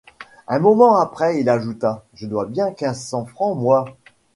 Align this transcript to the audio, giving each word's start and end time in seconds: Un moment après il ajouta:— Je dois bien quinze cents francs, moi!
Un 0.47 0.57
moment 0.57 0.97
après 0.97 1.39
il 1.39 1.47
ajouta:— 1.47 2.03
Je 2.15 2.25
dois 2.25 2.47
bien 2.47 2.71
quinze 2.71 3.01
cents 3.03 3.25
francs, 3.27 3.55
moi! 3.55 3.85